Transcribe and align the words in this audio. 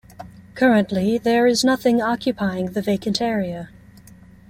Currently, 0.55 1.19
there 1.19 1.45
is 1.45 1.63
nothing 1.63 2.01
occupying 2.01 2.71
the 2.71 2.81
vacant 2.81 3.21
area. 3.21 3.69